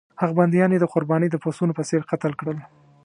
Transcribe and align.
هغه 0.21 0.33
بندیان 0.39 0.71
یې 0.73 0.79
د 0.81 0.85
قربانۍ 0.93 1.27
د 1.31 1.35
پسونو 1.43 1.75
په 1.77 1.83
څېر 1.89 2.01
قتل 2.11 2.31
کړل. 2.39 2.57